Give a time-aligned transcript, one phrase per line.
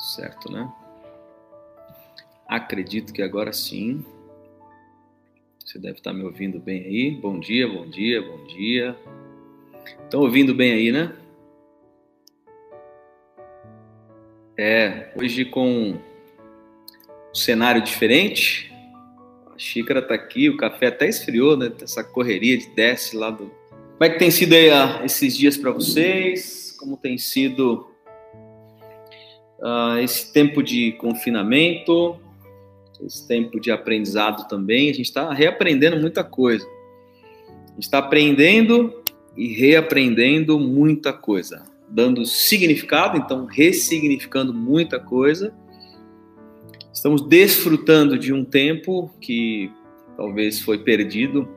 [0.00, 0.66] Certo, né?
[2.48, 4.02] Acredito que agora sim.
[5.62, 7.10] Você deve estar me ouvindo bem aí.
[7.10, 8.96] Bom dia, bom dia, bom dia.
[10.04, 11.14] Estão ouvindo bem aí, né?
[14.56, 18.72] É, hoje com um cenário diferente.
[19.54, 21.70] A xícara tá aqui, o café até esfriou, né?
[21.80, 23.50] Essa correria de desce lá do.
[23.50, 26.74] Como é que tem sido aí ah, esses dias para vocês?
[26.78, 27.89] Como tem sido
[29.60, 32.18] uh, esse tempo de confinamento,
[33.04, 34.90] esse tempo de aprendizado também.
[34.90, 36.66] A gente está reaprendendo muita coisa.
[37.66, 39.02] A gente está aprendendo
[39.36, 45.54] e reaprendendo muita coisa, dando significado, então ressignificando muita coisa.
[46.92, 49.70] Estamos desfrutando de um tempo que
[50.16, 51.48] talvez foi perdido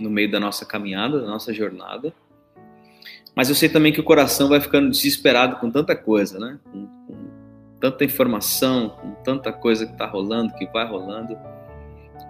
[0.00, 2.14] no meio da nossa caminhada, da nossa jornada.
[3.36, 6.58] Mas eu sei também que o coração vai ficando desesperado com tanta coisa, né?
[6.72, 7.16] Com, com
[7.78, 11.36] tanta informação, com tanta coisa que está rolando, que vai rolando.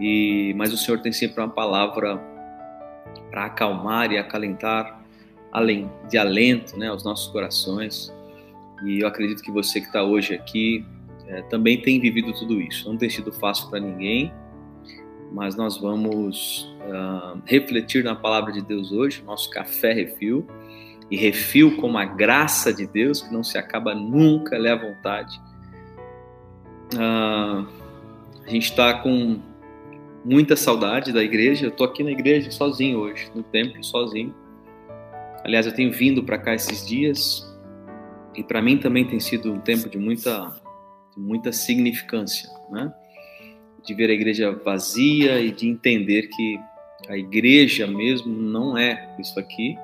[0.01, 2.21] E mas o Senhor tem sempre uma palavra
[3.31, 5.01] para acalmar e acalentar
[5.53, 8.13] além de alento, né, aos nossos corações.
[8.85, 10.85] E eu acredito que você que está hoje aqui
[11.29, 12.89] é, também tem vivido tudo isso.
[12.89, 14.33] Não tem sido fácil para ninguém,
[15.33, 20.47] mas nós vamos uh, refletir na palavra de Deus hoje, nosso café refil
[21.11, 25.41] e refil como a graça de Deus, que não se acaba nunca, lhe à vontade.
[26.99, 27.65] Ah,
[28.45, 29.41] a gente está com
[30.25, 31.67] muita saudade da igreja.
[31.67, 34.35] Eu estou aqui na igreja sozinho hoje, no templo sozinho.
[35.45, 37.47] Aliás, eu tenho vindo para cá esses dias
[38.35, 40.61] e para mim também tem sido um tempo de muita,
[41.17, 42.93] muita significância, né?
[43.85, 46.59] De ver a igreja vazia e de entender que
[47.09, 49.79] a igreja mesmo não é isso aqui,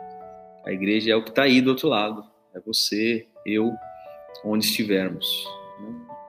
[0.65, 2.25] a igreja é o que está aí do outro lado.
[2.55, 3.73] É você, eu,
[4.45, 5.47] onde estivermos.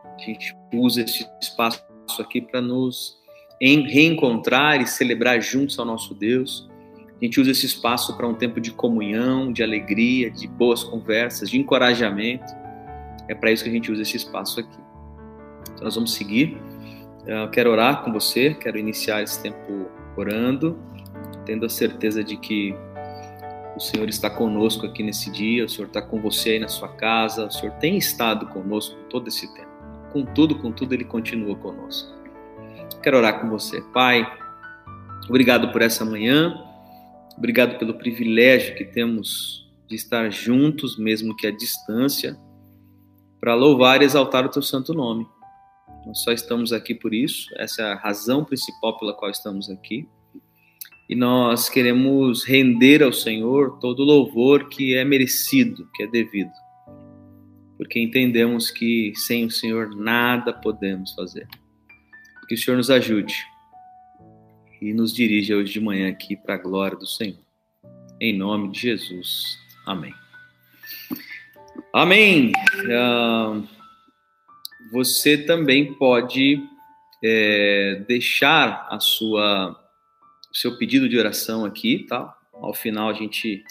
[0.05, 1.83] A gente usa esse espaço
[2.19, 3.17] aqui para nos
[3.61, 6.69] reencontrar e celebrar juntos ao nosso Deus.
[7.21, 11.50] A gente usa esse espaço para um tempo de comunhão, de alegria, de boas conversas,
[11.50, 12.51] de encorajamento.
[13.27, 14.77] É para isso que a gente usa esse espaço aqui.
[15.73, 16.57] Então nós vamos seguir.
[17.25, 20.77] Eu quero orar com você, quero iniciar esse tempo orando,
[21.45, 22.75] tendo a certeza de que
[23.75, 26.89] o Senhor está conosco aqui nesse dia, o Senhor está com você aí na sua
[26.89, 29.72] casa, o Senhor tem estado conosco todo esse tempo.
[30.11, 32.13] Com tudo, com tudo, Ele continua conosco.
[33.01, 33.81] Quero orar com você.
[33.94, 34.25] Pai,
[35.28, 36.56] obrigado por essa manhã,
[37.35, 42.38] obrigado pelo privilégio que temos de estar juntos, mesmo que à distância,
[43.39, 45.28] para louvar e exaltar o Teu santo nome.
[46.06, 50.07] Nós só estamos aqui por isso, essa é a razão principal pela qual estamos aqui
[51.13, 56.50] e nós queremos render ao Senhor todo o louvor que é merecido, que é devido,
[57.78, 61.47] porque entendemos que sem o Senhor nada podemos fazer.
[62.50, 63.35] Que o Senhor nos ajude
[64.81, 67.38] e nos dirija hoje de manhã aqui para a glória do Senhor.
[68.19, 69.59] Em nome de Jesus.
[69.85, 70.16] Amém.
[71.94, 72.51] Amém.
[72.88, 73.68] Uh,
[74.91, 76.59] você também pode
[77.24, 79.82] é, deixar a sua
[80.53, 82.37] o seu pedido de oração aqui, tá?
[82.53, 83.63] Ao final a gente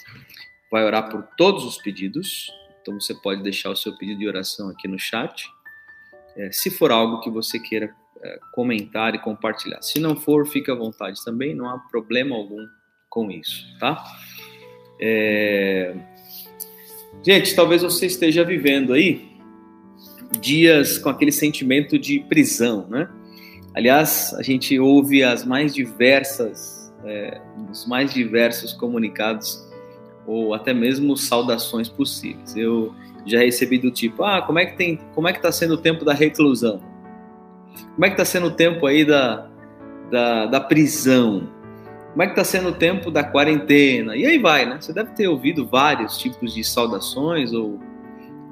[0.71, 2.51] vai orar por todos os pedidos.
[2.81, 5.47] Então você pode deixar o seu pedido de oração aqui no chat.
[6.35, 9.81] É, se for algo que você queira é, comentar e compartilhar.
[9.81, 12.65] Se não for, fique à vontade também, não há problema algum
[13.09, 14.03] com isso, tá?
[14.99, 15.95] É...
[17.23, 19.31] Gente, talvez você esteja vivendo aí
[20.39, 23.09] dias com aquele sentimento de prisão, né?
[23.75, 27.41] Aliás, a gente ouve as mais diversas, é,
[27.71, 29.67] os mais diversos comunicados
[30.27, 32.55] ou até mesmo saudações possíveis.
[32.55, 32.93] Eu
[33.25, 35.77] já recebi do tipo, ah, como é que tem, como é que está sendo o
[35.77, 36.79] tempo da reclusão?
[37.95, 39.49] Como é que está sendo o tempo aí da,
[40.11, 41.49] da, da prisão?
[42.11, 44.15] Como é que está sendo o tempo da quarentena?
[44.15, 44.77] E aí vai, né?
[44.79, 47.79] Você deve ter ouvido vários tipos de saudações ou,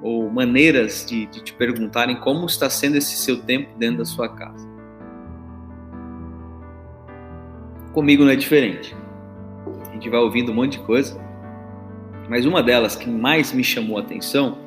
[0.01, 4.27] ou maneiras de, de te perguntarem como está sendo esse seu tempo dentro da sua
[4.29, 4.70] casa.
[7.93, 8.95] Comigo não é diferente.
[9.89, 11.19] A gente vai ouvindo um monte de coisa,
[12.29, 14.57] mas uma delas que mais me chamou a atenção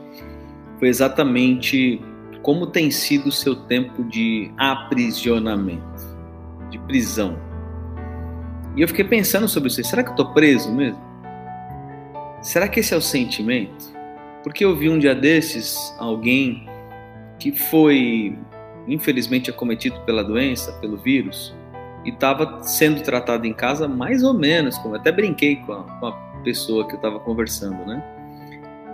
[0.78, 2.00] foi exatamente
[2.42, 6.18] como tem sido o seu tempo de aprisionamento,
[6.70, 7.38] de prisão.
[8.76, 9.82] E eu fiquei pensando sobre isso.
[9.82, 11.00] Será que eu estou preso mesmo?
[12.42, 13.94] Será que esse é o sentimento?
[14.42, 16.68] Porque eu vi um dia desses alguém
[17.38, 18.36] que foi
[18.86, 21.54] infelizmente acometido pela doença, pelo vírus,
[22.04, 26.06] e estava sendo tratado em casa mais ou menos, como até brinquei com a, com
[26.06, 26.12] a
[26.44, 28.02] pessoa que eu estava conversando, né?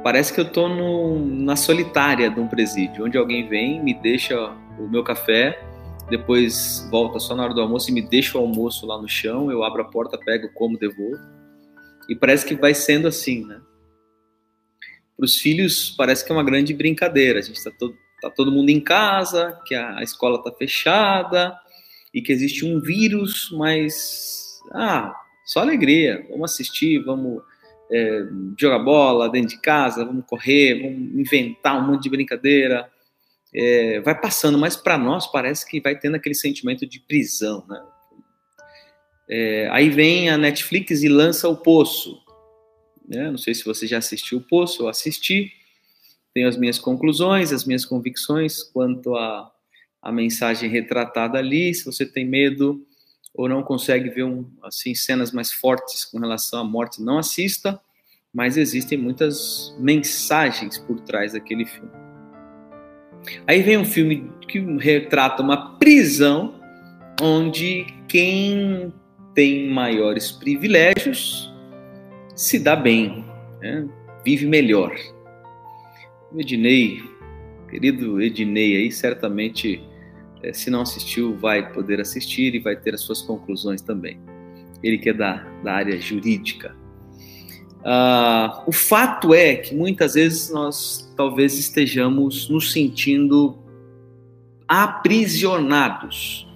[0.02, 0.68] parece que eu estou
[1.18, 4.36] na solitária de um presídio, onde alguém vem, me deixa
[4.78, 5.62] o meu café,
[6.08, 9.50] depois volta só na hora do almoço e me deixa o almoço lá no chão,
[9.50, 11.18] eu abro a porta, pego, como, devolvo.
[12.08, 13.60] E parece que vai sendo assim, né?
[15.16, 17.38] Para os filhos parece que é uma grande brincadeira.
[17.38, 21.54] A gente está todo, tá todo mundo em casa, que a, escola está fechada
[22.12, 25.14] e que existe um vírus, mas ah,
[25.44, 26.26] só alegria.
[26.30, 27.42] Vamos assistir, vamos
[27.90, 28.22] é,
[28.58, 32.90] jogar bola dentro de casa, vamos correr, vamos inventar um monte de brincadeira.
[33.52, 37.82] É, vai passando, mas para nós parece que vai tendo aquele sentimento de prisão, né?
[39.32, 42.20] É, aí vem a Netflix e lança o Poço.
[43.08, 43.30] Né?
[43.30, 45.52] Não sei se você já assistiu o Poço, eu assisti.
[46.34, 49.52] Tenho as minhas conclusões, as minhas convicções quanto a,
[50.02, 51.74] a mensagem retratada ali.
[51.74, 52.84] Se você tem medo
[53.34, 57.80] ou não consegue ver um, assim cenas mais fortes com relação à morte, não assista.
[58.32, 61.90] Mas existem muitas mensagens por trás daquele filme.
[63.46, 66.54] Aí vem um filme que retrata uma prisão
[67.20, 68.92] onde quem
[69.34, 71.52] tem maiores privilégios
[72.34, 73.24] se dá bem,
[73.60, 73.86] né?
[74.24, 74.96] vive melhor.
[76.36, 77.02] Ednei,
[77.68, 79.82] querido Ednei aí, certamente,
[80.52, 84.18] se não assistiu, vai poder assistir e vai ter as suas conclusões também.
[84.82, 86.74] Ele que é da, da área jurídica.
[87.80, 93.58] Uh, o fato é que muitas vezes nós talvez estejamos nos sentindo
[94.68, 96.46] aprisionados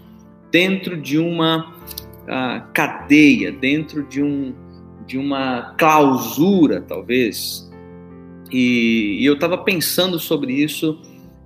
[0.50, 4.54] dentro de uma uh, cadeia, dentro de, um,
[5.06, 7.70] de uma clausura, talvez.
[8.52, 11.00] E, e eu estava pensando sobre isso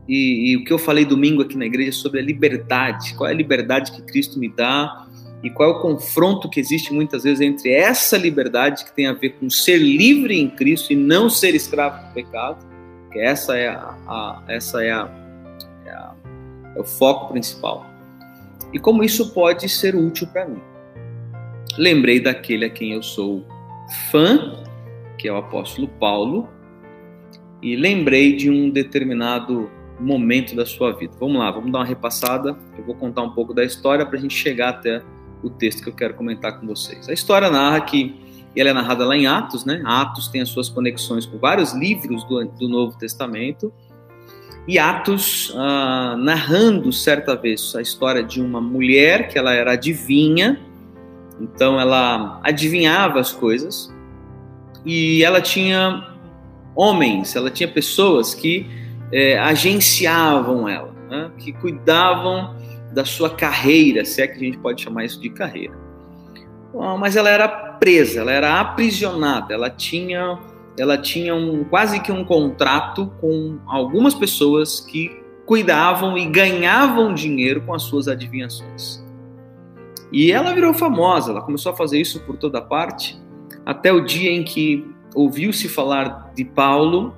[0.08, 3.14] e, e o que eu falei domingo aqui na igreja sobre a liberdade.
[3.14, 5.06] Qual é a liberdade que Cristo me dá?
[5.42, 9.12] e qual é o confronto que existe muitas vezes entre essa liberdade que tem a
[9.12, 12.66] ver com ser livre em Cristo e não ser escravo do pecado,
[13.12, 15.08] que essa é, a, a essa é, a,
[15.86, 16.14] é, a,
[16.74, 17.86] é o foco principal,
[18.72, 20.60] e como isso pode ser útil para mim.
[21.76, 23.46] Lembrei daquele a quem eu sou
[24.10, 24.56] fã,
[25.16, 26.48] que é o apóstolo Paulo,
[27.62, 31.14] e lembrei de um determinado momento da sua vida.
[31.18, 32.56] Vamos lá, vamos dar uma repassada.
[32.76, 35.02] Eu vou contar um pouco da história para a gente chegar até
[35.42, 37.08] o texto que eu quero comentar com vocês.
[37.08, 38.14] A história narra que
[38.56, 39.82] ela é narrada lá em Atos, né?
[39.84, 43.72] Atos tem as suas conexões com vários livros do, do Novo Testamento.
[44.66, 50.60] E Atos ah, narrando certa vez a história de uma mulher que ela era adivinha,
[51.40, 53.94] então ela adivinhava as coisas
[54.84, 56.14] e ela tinha
[56.74, 58.66] homens, ela tinha pessoas que
[59.12, 61.30] é, agenciavam ela, né?
[61.38, 62.56] que cuidavam
[62.92, 65.74] da sua carreira, se é que a gente pode chamar isso de carreira.
[66.98, 70.38] Mas ela era presa, ela era aprisionada, ela tinha,
[70.78, 77.62] ela tinha um, quase que um contrato com algumas pessoas que cuidavam e ganhavam dinheiro
[77.62, 79.02] com as suas adivinhações.
[80.12, 83.18] E ela virou famosa, ela começou a fazer isso por toda parte,
[83.64, 87.14] até o dia em que ouviu-se falar de Paulo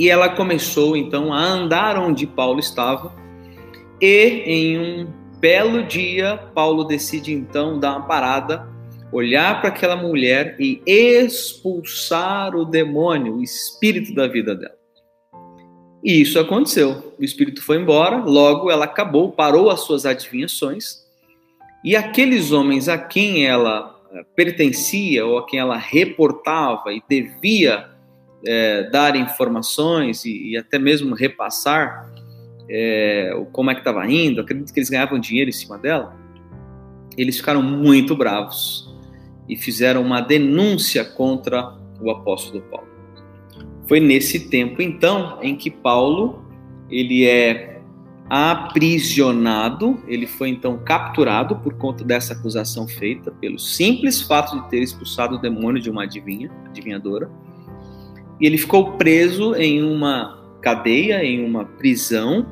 [0.00, 3.12] e ela começou então a andar onde Paulo estava
[4.00, 8.66] e em um belo dia, Paulo decide então dar uma parada,
[9.12, 14.74] olhar para aquela mulher e expulsar o demônio, o espírito da vida dela.
[16.02, 17.14] E isso aconteceu.
[17.18, 21.04] O espírito foi embora, logo ela acabou, parou as suas adivinhações,
[21.84, 27.99] e aqueles homens a quem ela eh, pertencia ou a quem ela reportava e devia
[28.46, 32.10] é, dar informações e, e até mesmo repassar
[32.68, 36.16] é, como é que estava indo, acredito que eles ganhavam dinheiro em cima dela,
[37.16, 38.88] eles ficaram muito bravos
[39.48, 42.88] e fizeram uma denúncia contra o apóstolo Paulo.
[43.86, 46.44] Foi nesse tempo então em que Paulo
[46.88, 47.80] ele é
[48.28, 54.80] aprisionado, ele foi então capturado por conta dessa acusação feita pelo simples fato de ter
[54.80, 57.28] expulsado o demônio de uma adivinha, adivinhadora.
[58.40, 62.46] E ele ficou preso em uma cadeia, em uma prisão,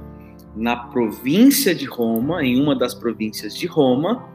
[0.55, 4.29] na província de Roma, em uma das províncias de Roma,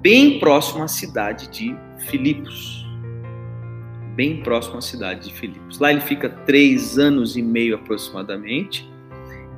[0.00, 1.74] bem próximo à cidade de
[2.06, 2.86] Filipos.
[4.14, 5.78] Bem próximo à cidade de Filipos.
[5.78, 8.88] Lá ele fica três anos e meio aproximadamente.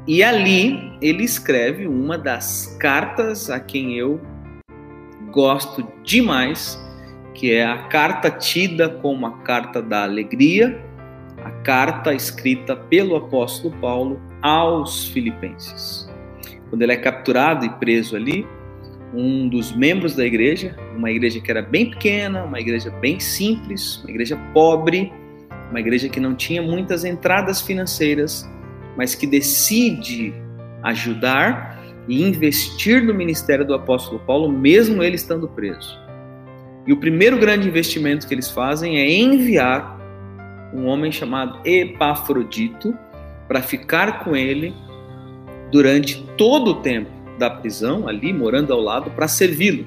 [0.06, 4.20] E ali ele escreve uma das cartas a quem eu
[5.32, 6.78] gosto demais,
[7.34, 10.80] que é a carta tida como a carta da alegria,
[11.64, 16.08] carta escrita pelo apóstolo Paulo aos filipenses.
[16.68, 18.46] Quando ele é capturado e preso ali,
[19.14, 23.96] um dos membros da igreja, uma igreja que era bem pequena, uma igreja bem simples,
[24.02, 25.12] uma igreja pobre,
[25.70, 28.48] uma igreja que não tinha muitas entradas financeiras,
[28.96, 30.34] mas que decide
[30.82, 35.98] ajudar e investir no ministério do apóstolo Paulo, mesmo ele estando preso.
[36.86, 40.03] E o primeiro grande investimento que eles fazem é enviar
[40.74, 42.96] um homem chamado Epafrodito
[43.46, 44.74] para ficar com ele
[45.70, 49.86] durante todo o tempo da prisão, ali morando ao lado, para servi-lo.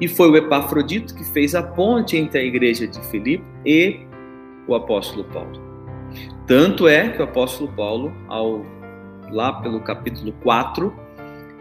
[0.00, 4.00] E foi o Epafrodito que fez a ponte entre a igreja de Filipe e
[4.68, 5.62] o apóstolo Paulo.
[6.46, 8.64] Tanto é que o apóstolo Paulo, ao,
[9.30, 10.92] lá pelo capítulo 4,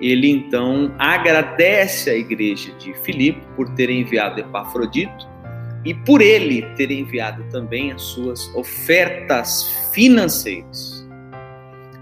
[0.02, 5.35] ele então agradece à igreja de Filipe por ter enviado Epafrodito
[5.86, 11.08] e por ele ter enviado também as suas ofertas financeiras.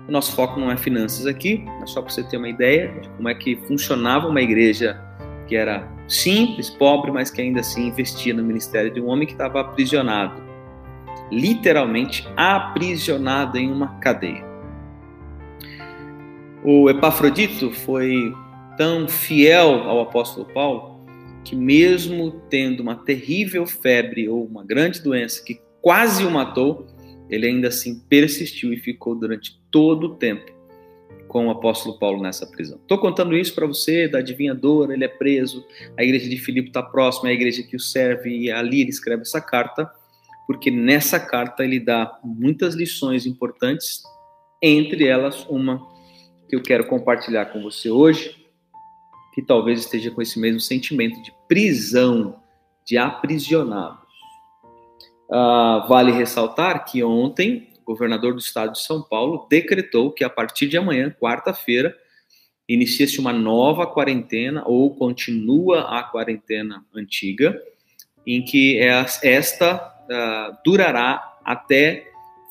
[0.07, 3.09] O nosso foco não é finanças aqui, mas só para você ter uma ideia de
[3.09, 4.99] como é que funcionava uma igreja
[5.47, 9.33] que era simples, pobre, mas que ainda assim investia no ministério de um homem que
[9.33, 10.41] estava aprisionado,
[11.31, 14.45] literalmente aprisionado em uma cadeia.
[16.63, 18.33] O Epafrodito foi
[18.77, 20.92] tão fiel ao apóstolo Paulo
[21.43, 26.87] que, mesmo tendo uma terrível febre ou uma grande doença que quase o matou,
[27.29, 30.51] ele ainda assim persistiu e ficou durante todo o tempo
[31.27, 32.77] com o apóstolo Paulo nessa prisão.
[32.77, 35.65] Estou contando isso para você, da adivinhadora, ele é preso,
[35.97, 38.91] a igreja de Filipe está próxima, é a igreja que o serve, e ali ele
[38.91, 39.91] escreve essa carta,
[40.45, 44.03] porque nessa carta ele dá muitas lições importantes,
[44.61, 45.81] entre elas uma
[46.47, 48.42] que eu quero compartilhar com você hoje,
[49.33, 52.39] que talvez esteja com esse mesmo sentimento de prisão,
[52.85, 54.03] de aprisionados.
[55.29, 60.29] Uh, vale ressaltar que ontem o governador do estado de São Paulo decretou que a
[60.29, 61.95] partir de amanhã, quarta-feira,
[62.69, 67.59] inicia-se uma nova quarentena ou continua a quarentena antiga,
[68.25, 72.07] em que esta uh, durará até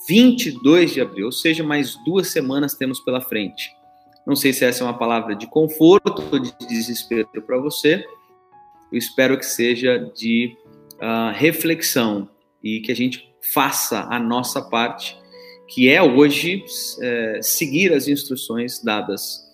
[0.06, 3.70] 22 de abril, ou seja, mais duas semanas temos pela frente.
[4.26, 8.04] Não sei se essa é uma palavra de conforto ou de desespero para você.
[8.90, 10.56] Eu espero que seja de
[10.94, 12.28] uh, reflexão
[12.62, 15.18] e que a gente faça a nossa parte,
[15.66, 16.64] que é hoje
[17.00, 19.50] é, seguir as instruções dadas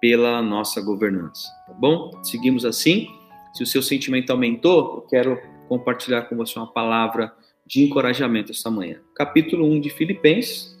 [0.00, 1.48] pela nossa governança.
[1.66, 2.10] Tá bom?
[2.24, 3.06] Seguimos assim.
[3.54, 7.32] Se o seu sentimento aumentou, eu quero compartilhar com você uma palavra
[7.64, 8.98] de encorajamento esta manhã.
[9.14, 10.76] Capítulo 1 de Filipenses,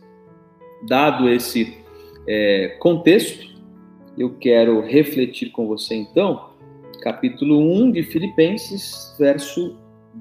[0.88, 1.81] dado esse
[2.26, 3.52] é, contexto,
[4.16, 6.50] eu quero refletir com você então,
[7.02, 9.76] capítulo 1 de Filipenses, verso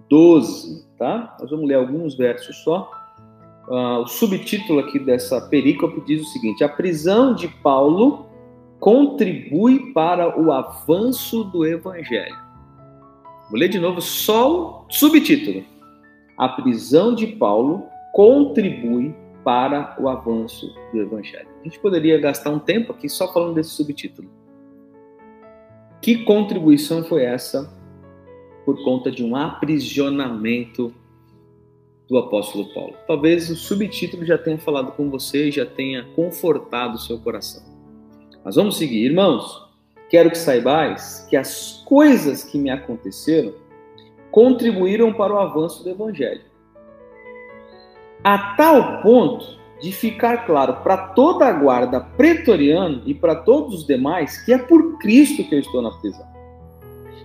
[0.10, 1.36] 12, tá?
[1.40, 2.90] Nós vamos ler alguns versos só.
[3.68, 8.26] Uh, o subtítulo aqui dessa perícope diz o seguinte: A prisão de Paulo
[8.80, 12.36] contribui para o avanço do evangelho.
[13.50, 15.64] Vou ler de novo só o subtítulo.
[16.38, 21.51] A prisão de Paulo contribui para o avanço do Evangelho.
[21.62, 24.30] A gente poderia gastar um tempo aqui só falando desse subtítulo.
[26.02, 27.72] Que contribuição foi essa
[28.66, 30.94] por conta de um aprisionamento
[32.10, 32.96] do apóstolo Paulo?
[33.08, 37.64] Talvez o subtítulo já tenha falado com você já tenha confortado o seu coração.
[38.44, 39.70] Mas vamos seguir, irmãos.
[40.10, 43.54] Quero que saibais que as coisas que me aconteceram
[44.32, 46.52] contribuíram para o avanço do evangelho
[48.24, 53.88] a tal ponto de ficar claro para toda a guarda pretoriana e para todos os
[53.88, 56.30] demais que é por Cristo que eu estou na prisão.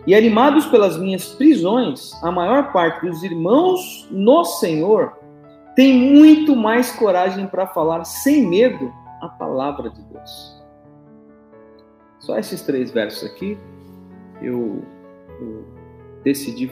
[0.07, 5.19] E animados pelas minhas prisões, a maior parte dos irmãos no Senhor
[5.75, 10.63] tem muito mais coragem para falar sem medo a palavra de Deus.
[12.21, 13.59] Só esses três versos aqui,
[14.41, 14.83] eu,
[15.41, 15.65] eu
[16.25, 16.71] decidi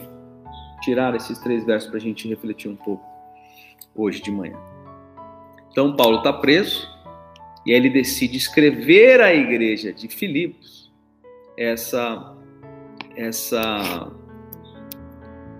[0.81, 3.03] tirar esses três versos para a gente refletir um pouco
[3.95, 4.57] hoje de manhã.
[5.75, 6.89] Então, Paulo está preso
[7.65, 10.89] e ele decide escrever à igreja de Filipos
[11.57, 12.33] essa,
[13.13, 14.09] essa,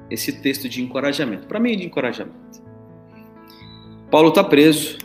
[0.10, 1.48] esse texto de encorajamento.
[1.48, 2.64] Para mim, é de encorajamento.
[4.10, 5.00] Paulo está preso,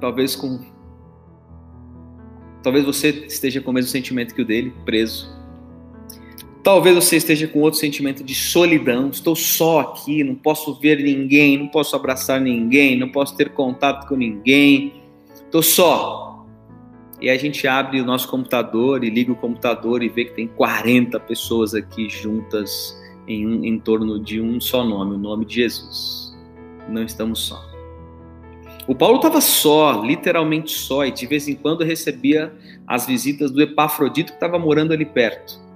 [0.00, 0.64] talvez com.
[2.62, 5.36] Talvez você esteja com o mesmo sentimento que o dele, preso
[6.68, 9.08] Talvez você esteja com outro sentimento de solidão.
[9.08, 14.06] Estou só aqui, não posso ver ninguém, não posso abraçar ninguém, não posso ter contato
[14.06, 14.92] com ninguém.
[15.34, 16.44] Estou só.
[17.22, 20.46] E a gente abre o nosso computador e liga o computador e vê que tem
[20.46, 22.94] 40 pessoas aqui juntas
[23.26, 26.36] em, em torno de um só nome, o nome de Jesus.
[26.86, 27.64] Não estamos só.
[28.86, 32.52] O Paulo estava só, literalmente só, e de vez em quando recebia
[32.86, 35.66] as visitas do Epafrodito que estava morando ali perto.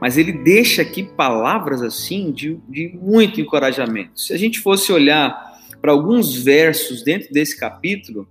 [0.00, 4.20] Mas ele deixa aqui palavras assim de, de muito encorajamento.
[4.20, 8.28] Se a gente fosse olhar para alguns versos dentro desse capítulo,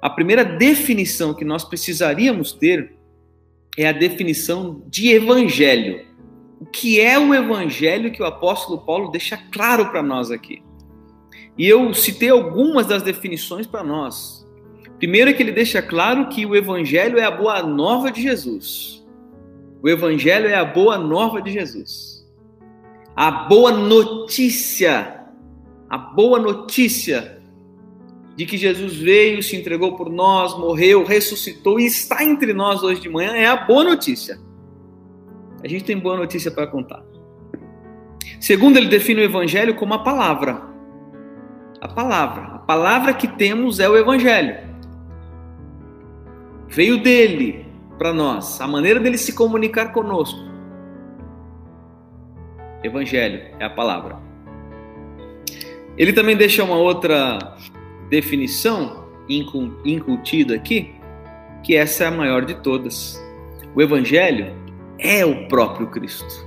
[0.00, 2.92] a primeira definição que nós precisaríamos ter
[3.76, 6.06] é a definição de evangelho.
[6.60, 10.62] O que é o evangelho que o apóstolo Paulo deixa claro para nós aqui?
[11.56, 14.46] E eu citei algumas das definições para nós.
[14.98, 18.97] Primeiro é que ele deixa claro que o evangelho é a boa nova de Jesus.
[19.82, 22.26] O evangelho é a boa nova de Jesus.
[23.14, 25.24] A boa notícia,
[25.88, 27.38] a boa notícia
[28.36, 33.00] de que Jesus veio, se entregou por nós, morreu, ressuscitou e está entre nós hoje
[33.00, 34.38] de manhã é a boa notícia.
[35.62, 37.02] A gente tem boa notícia para contar.
[38.38, 40.62] Segundo, ele define o evangelho como a palavra.
[41.80, 42.42] A palavra.
[42.54, 44.56] A palavra que temos é o evangelho.
[46.68, 47.67] Veio dele
[47.98, 50.38] para nós, a maneira dele se comunicar conosco.
[52.82, 54.16] Evangelho é a palavra.
[55.96, 57.56] Ele também deixa uma outra
[58.08, 59.04] definição
[59.84, 60.94] incutida aqui,
[61.62, 63.20] que essa é a maior de todas.
[63.74, 64.54] O Evangelho
[64.98, 66.46] é o próprio Cristo.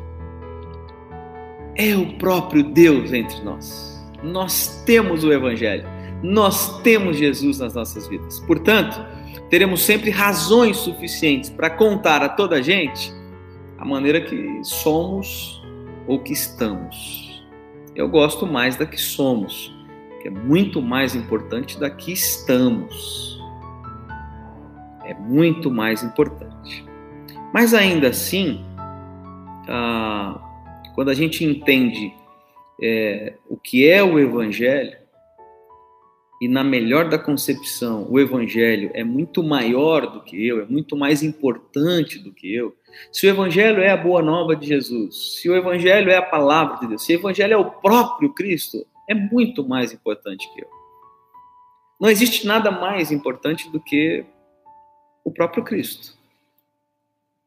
[1.76, 4.02] É o próprio Deus entre nós.
[4.24, 5.86] Nós temos o Evangelho.
[6.24, 8.40] Nós temos Jesus nas nossas vidas.
[8.42, 9.04] Portanto,
[9.50, 13.14] teremos sempre razões suficientes para contar a toda a gente
[13.78, 15.62] a maneira que somos
[16.08, 17.44] ou que estamos.
[17.96, 19.74] Eu gosto mais da que somos
[20.22, 23.40] que é muito mais importante da que estamos.
[25.04, 26.86] É muito mais importante.
[27.52, 28.64] Mas ainda assim,
[29.68, 30.40] ah,
[30.94, 32.14] quando a gente entende
[32.82, 34.98] é, o que é o Evangelho,
[36.42, 40.98] e na melhor da concepção, o Evangelho é muito maior do que eu, é muito
[40.98, 42.76] mais importante do que eu.
[43.12, 46.80] Se o Evangelho é a boa nova de Jesus, se o Evangelho é a palavra
[46.80, 50.68] de Deus, se o Evangelho é o próprio Cristo, é muito mais importante que eu.
[52.00, 54.26] Não existe nada mais importante do que
[55.24, 56.18] o próprio Cristo,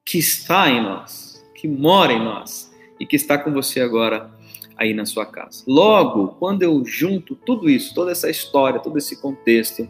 [0.07, 4.33] que está em nós, que mora em nós e que está com você agora
[4.77, 5.65] aí na sua casa.
[5.67, 9.89] Logo, quando eu junto tudo isso, toda essa história, todo esse contexto,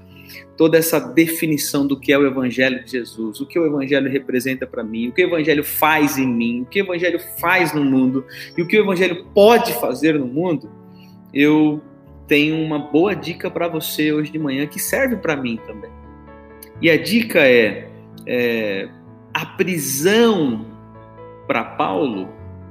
[0.56, 4.66] toda essa definição do que é o Evangelho de Jesus, o que o Evangelho representa
[4.66, 7.84] para mim, o que o Evangelho faz em mim, o que o Evangelho faz no
[7.84, 8.24] mundo
[8.56, 10.70] e o que o Evangelho pode fazer no mundo,
[11.32, 11.80] eu
[12.26, 15.90] tenho uma boa dica para você hoje de manhã que serve para mim também.
[16.80, 17.88] E a dica é,
[18.26, 18.88] é
[19.32, 20.66] a prisão
[21.46, 22.28] para Paulo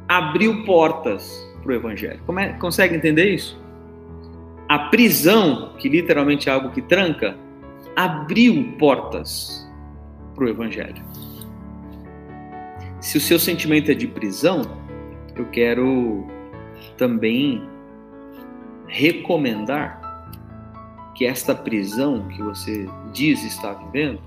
[0.07, 2.21] abriu portas para o evangelho.
[2.37, 3.61] É, consegue entender isso?
[4.69, 7.35] A prisão, que literalmente é algo que tranca,
[7.95, 9.67] abriu portas
[10.35, 11.01] para o evangelho.
[12.99, 14.61] Se o seu sentimento é de prisão,
[15.35, 16.25] eu quero
[16.97, 17.61] também
[18.87, 20.03] recomendar
[21.15, 24.19] que esta prisão que você diz estar vivendo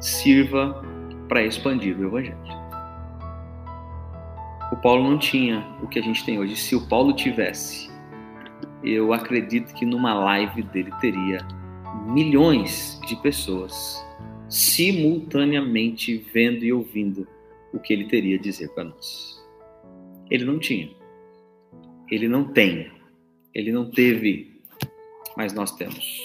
[0.00, 0.82] sirva
[1.28, 2.59] para expandir o Evangelho.
[4.72, 6.56] O Paulo não tinha o que a gente tem hoje.
[6.56, 7.90] Se o Paulo tivesse,
[8.84, 11.46] eu acredito que numa live dele teria
[12.06, 14.04] milhões de pessoas
[14.48, 17.26] simultaneamente vendo e ouvindo
[17.72, 19.44] o que ele teria a dizer para nós.
[20.30, 20.90] Ele não tinha.
[22.10, 22.90] Ele não tem
[23.54, 24.60] ele não teve,
[25.36, 26.20] mas nós temos.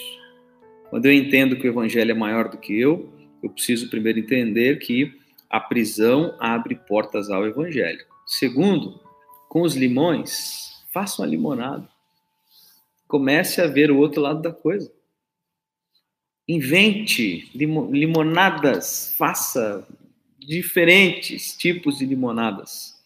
[0.90, 4.78] Quando eu entendo que o evangelho é maior do que eu, eu preciso primeiro entender
[4.78, 5.12] que
[5.50, 8.04] a prisão abre portas ao evangelho.
[8.26, 9.00] Segundo,
[9.48, 11.88] com os limões, faça uma limonada.
[13.06, 14.92] Comece a ver o outro lado da coisa.
[16.48, 19.86] Invente limonadas, faça
[20.38, 23.00] diferentes tipos de limonadas.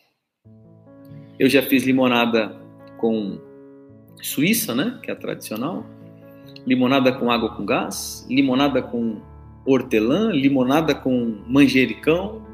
[1.38, 2.58] Eu já fiz limonada
[2.98, 3.38] com
[4.22, 5.86] suíça, né, que é a tradicional,
[6.66, 9.20] limonada com água com gás, limonada com
[9.64, 12.46] hortelã, limonada com manjericão.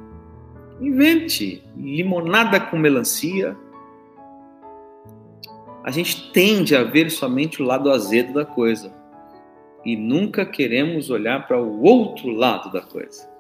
[0.81, 3.57] Invente limonada com melancia.
[5.83, 8.93] A gente tende a ver somente o lado azedo da coisa
[9.85, 13.31] e nunca queremos olhar para o outro lado da coisa.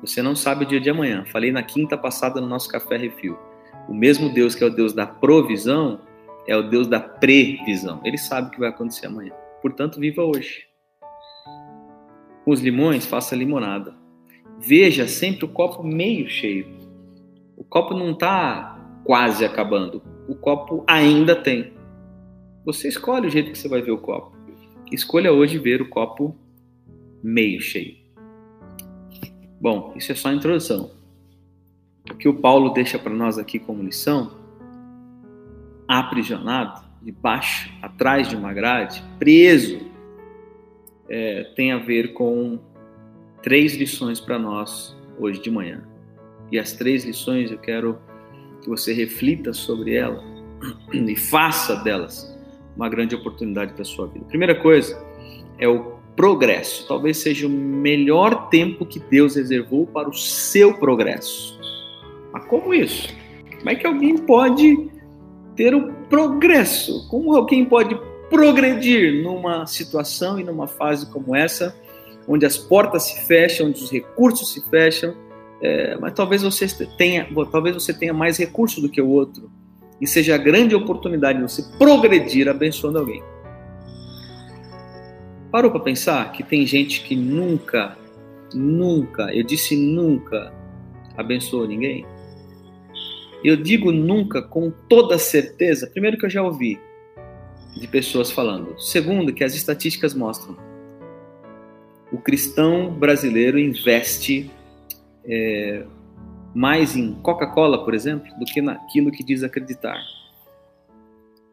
[0.00, 1.24] Você não sabe o dia de amanhã.
[1.26, 3.38] Falei na quinta passada no nosso café refil.
[3.88, 6.00] O mesmo Deus que é o Deus da provisão
[6.46, 8.00] é o Deus da previsão.
[8.04, 9.32] Ele sabe o que vai acontecer amanhã.
[9.62, 10.66] Portanto, viva hoje.
[12.44, 14.01] Com os limões, faça limonada.
[14.64, 16.68] Veja sempre o copo meio cheio.
[17.56, 20.00] O copo não está quase acabando.
[20.28, 21.72] O copo ainda tem.
[22.64, 24.36] Você escolhe o jeito que você vai ver o copo.
[24.92, 26.36] Escolha hoje ver o copo
[27.20, 27.96] meio cheio.
[29.60, 30.92] Bom, isso é só a introdução.
[32.08, 34.32] o que o Paulo deixa para nós aqui como lição,
[35.88, 39.80] aprisionado, debaixo, atrás de uma grade, preso,
[41.08, 42.60] é, tem a ver com
[43.42, 45.82] três lições para nós hoje de manhã.
[46.50, 47.98] E as três lições eu quero
[48.62, 50.22] que você reflita sobre elas
[50.92, 52.32] e faça delas
[52.76, 54.24] uma grande oportunidade para a sua vida.
[54.26, 54.98] Primeira coisa
[55.58, 56.86] é o progresso.
[56.86, 61.58] Talvez seja o melhor tempo que Deus reservou para o seu progresso.
[62.32, 63.08] Mas como isso?
[63.58, 64.90] Como é que alguém pode
[65.56, 67.06] ter o progresso?
[67.08, 67.98] Como alguém pode
[68.30, 71.76] progredir numa situação e numa fase como essa,
[72.26, 75.14] onde as portas se fecham, onde os recursos se fecham,
[75.60, 79.50] é, mas talvez você tenha, talvez você tenha mais recursos do que o outro
[80.00, 83.22] e seja a grande oportunidade de você progredir abençoando alguém.
[85.50, 87.96] Parou para pensar que tem gente que nunca,
[88.52, 90.52] nunca, eu disse nunca,
[91.16, 92.04] abençoou ninguém?
[93.44, 96.80] Eu digo nunca com toda certeza, primeiro que eu já ouvi
[97.76, 100.56] de pessoas falando, segundo que as estatísticas mostram,
[102.12, 104.50] o cristão brasileiro investe
[105.24, 105.84] é,
[106.54, 109.98] mais em Coca-Cola, por exemplo, do que naquilo que diz acreditar.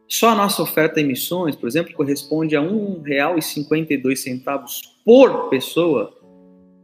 [0.06, 6.14] Só a nossa oferta em missões, por exemplo, corresponde a R$ 1,52 por pessoa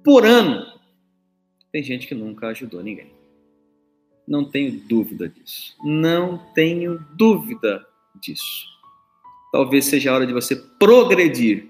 [0.03, 0.65] por ano.
[1.73, 3.15] Tem gente que nunca ajudou ninguém.
[4.27, 5.77] Não tenho dúvida disso.
[5.85, 7.85] Não tenho dúvida
[8.21, 8.65] disso.
[9.53, 11.69] Talvez seja a hora de você progredir.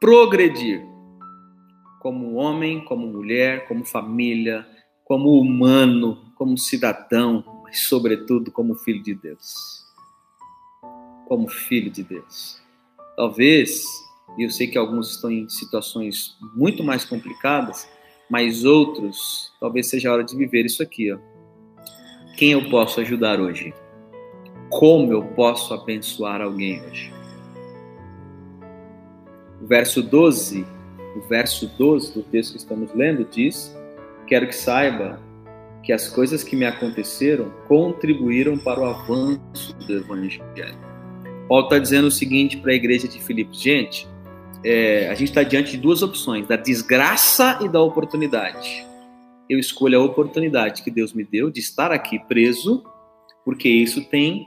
[0.00, 0.91] Progredir.
[2.02, 4.66] Como homem, como mulher, como família,
[5.04, 9.54] como humano, como cidadão, mas sobretudo como filho de Deus.
[11.28, 12.60] Como filho de Deus.
[13.14, 13.84] Talvez,
[14.36, 17.88] e eu sei que alguns estão em situações muito mais complicadas,
[18.28, 21.18] mas outros, talvez seja a hora de viver isso aqui, ó.
[22.36, 23.72] Quem eu posso ajudar hoje?
[24.68, 27.12] Como eu posso abençoar alguém hoje?
[29.62, 30.66] O verso 12,
[31.16, 33.76] o verso 12 do texto que estamos lendo diz:
[34.26, 35.20] quero que saiba
[35.82, 40.42] que as coisas que me aconteceram contribuíram para o avanço do evangelho.
[41.48, 44.08] Paulo está dizendo o seguinte para a igreja de Filipos: gente,
[44.64, 48.86] é, a gente está diante de duas opções, da desgraça e da oportunidade.
[49.50, 52.84] Eu escolho a oportunidade que Deus me deu de estar aqui preso,
[53.44, 54.46] porque isso tem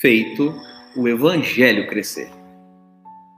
[0.00, 0.54] feito
[0.96, 2.30] o evangelho crescer.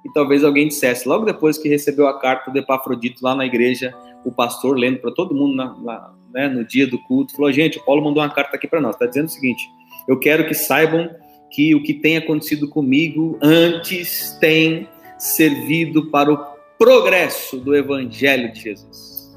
[0.07, 3.92] E talvez alguém dissesse, logo depois que recebeu a carta do Epafrodito lá na igreja,
[4.25, 7.79] o pastor lendo para todo mundo na, na, né, no dia do culto, falou: gente,
[7.79, 9.69] o Paulo mandou uma carta aqui para nós, está dizendo o seguinte:
[10.07, 11.11] eu quero que saibam
[11.51, 14.88] que o que tem acontecido comigo antes tem
[15.19, 16.38] servido para o
[16.79, 19.37] progresso do evangelho de Jesus.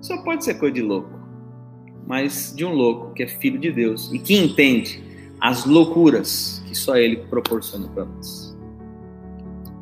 [0.00, 1.18] Só pode ser coisa de louco,
[2.06, 5.02] mas de um louco que é filho de Deus e que entende
[5.40, 8.49] as loucuras que só ele proporciona para nós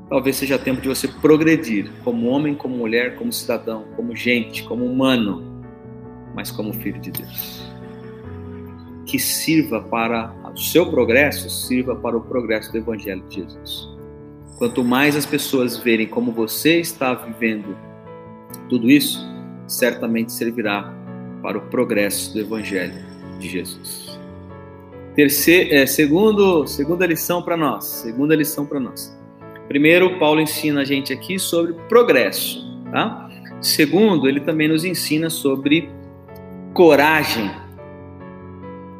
[0.09, 4.85] talvez seja tempo de você progredir como homem, como mulher, como cidadão, como gente, como
[4.85, 5.63] humano,
[6.35, 7.63] mas como filho de Deus.
[9.05, 13.89] Que sirva para o seu progresso, sirva para o progresso do Evangelho de Jesus.
[14.59, 17.77] Quanto mais as pessoas verem como você está vivendo
[18.69, 19.19] tudo isso,
[19.67, 20.93] certamente servirá
[21.43, 22.95] para o progresso do Evangelho
[23.39, 24.19] de Jesus.
[25.15, 27.85] Terceiro, é, segundo, segunda lição para nós.
[27.85, 29.18] Segunda lição para nós
[29.69, 33.29] Primeiro, Paulo ensina a gente aqui sobre progresso, tá?
[33.61, 35.91] Segundo, ele também nos ensina sobre
[36.73, 37.51] coragem.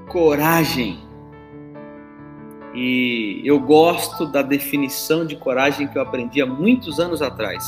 [0.09, 0.99] Coragem.
[2.75, 7.65] E eu gosto da definição de coragem que eu aprendi há muitos anos atrás.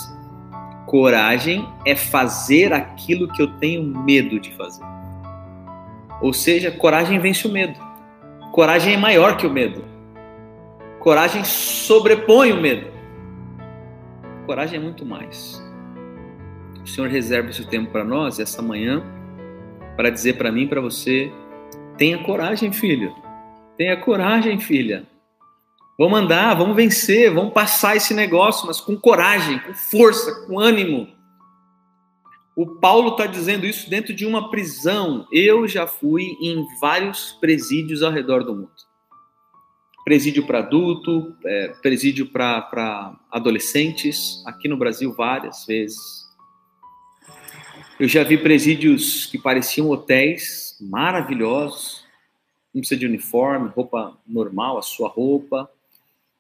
[0.86, 4.84] Coragem é fazer aquilo que eu tenho medo de fazer.
[6.20, 7.80] Ou seja, coragem vence o medo.
[8.52, 9.84] Coragem é maior que o medo.
[10.98, 12.89] Coragem sobrepõe o medo.
[14.50, 15.62] Coragem é muito mais.
[16.82, 19.00] O Senhor reserva esse tempo para nós, essa manhã,
[19.94, 21.32] para dizer para mim, para você:
[21.96, 23.14] tenha coragem, filho.
[23.78, 25.06] Tenha coragem, filha.
[25.96, 31.06] Vamos andar, vamos vencer, vamos passar esse negócio, mas com coragem, com força, com ânimo.
[32.56, 35.28] O Paulo está dizendo isso dentro de uma prisão.
[35.30, 38.89] Eu já fui em vários presídios ao redor do mundo
[40.10, 46.26] presídio para adulto, é, presídio para adolescentes, aqui no Brasil várias vezes.
[47.96, 52.04] Eu já vi presídios que pareciam hotéis maravilhosos,
[52.74, 55.70] não precisa de uniforme, roupa normal, a sua roupa,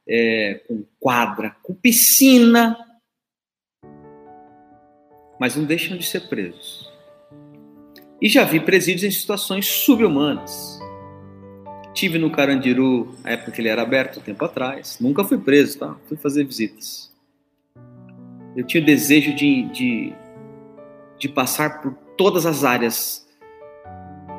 [0.04, 2.76] é, com quadra, com piscina,
[5.38, 6.90] mas não deixam de ser presos.
[8.20, 10.79] E já vi presídios em situações subhumanas.
[11.92, 14.98] Tive no Carandiru, a época que ele era aberto, um tempo atrás.
[15.00, 15.96] Nunca fui preso, tá?
[16.06, 17.10] Fui fazer visitas.
[18.56, 20.12] Eu tinha o desejo de, de,
[21.18, 23.26] de passar por todas as áreas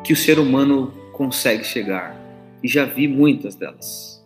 [0.03, 2.15] que o ser humano consegue chegar.
[2.63, 4.23] E já vi muitas delas.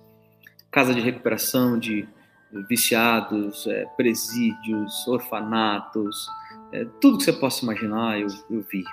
[0.71, 2.07] Casa de recuperação de
[2.69, 6.27] viciados, é, presídios, orfanatos,
[6.71, 8.83] é, tudo que você possa imaginar eu, eu vi.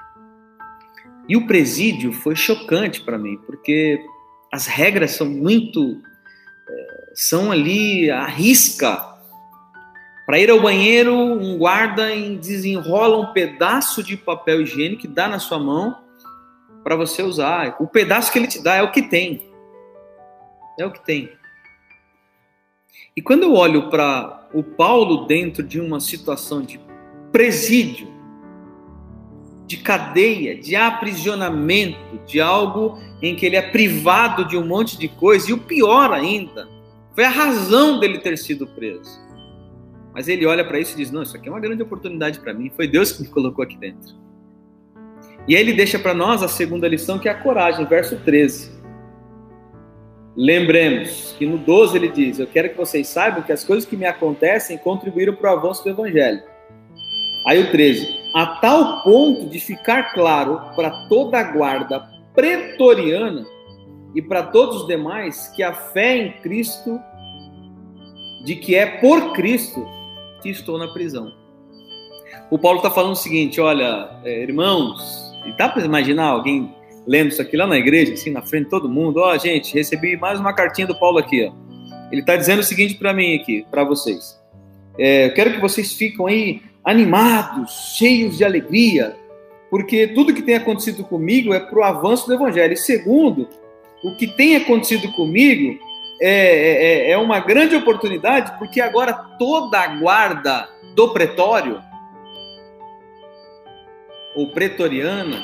[1.28, 4.04] E o presídio foi chocante para mim, porque
[4.52, 6.02] as regras são muito.
[6.68, 9.10] É, são ali à risca.
[10.26, 15.38] Para ir ao banheiro, um guarda desenrola um pedaço de papel higiênico e dá na
[15.38, 15.98] sua mão
[16.84, 17.76] para você usar.
[17.80, 19.50] O pedaço que ele te dá é o que tem.
[20.78, 21.32] É o que tem.
[23.16, 26.80] E quando eu olho para o Paulo dentro de uma situação de
[27.30, 28.11] presídio,
[29.66, 35.08] de cadeia, de aprisionamento, de algo em que ele é privado de um monte de
[35.08, 36.68] coisa, e o pior ainda,
[37.14, 39.20] foi a razão dele ter sido preso.
[40.14, 42.52] Mas ele olha para isso e diz: Não, isso aqui é uma grande oportunidade para
[42.52, 44.14] mim, foi Deus que me colocou aqui dentro.
[45.48, 48.70] E aí ele deixa para nós a segunda lição, que é a coragem, verso 13.
[50.36, 53.96] Lembremos que no 12 ele diz: Eu quero que vocês saibam que as coisas que
[53.96, 56.42] me acontecem contribuíram para o avanço do evangelho.
[57.46, 63.44] Aí o 13: A tal ponto de ficar claro para toda a guarda pretoriana
[64.14, 66.98] e para todos os demais que a fé em Cristo,
[68.44, 69.86] de que é por Cristo
[70.42, 71.30] que estou na prisão.
[72.50, 76.74] O Paulo está falando o seguinte: olha, é, irmãos, e dá para imaginar alguém
[77.06, 79.18] lendo isso aqui lá na igreja, assim, na frente de todo mundo?
[79.18, 81.52] Ó, oh, gente, recebi mais uma cartinha do Paulo aqui, ó.
[82.10, 84.38] Ele está dizendo o seguinte para mim aqui, para vocês.
[84.98, 89.16] É, eu quero que vocês fiquem aí animados, cheios de alegria,
[89.70, 92.72] porque tudo que tem acontecido comigo é para o avanço do evangelho.
[92.72, 93.48] E segundo,
[94.04, 95.78] o que tem acontecido comigo
[96.20, 101.82] é, é, é, é uma grande oportunidade, porque agora toda a guarda do pretório
[104.34, 105.42] ou pretoriana,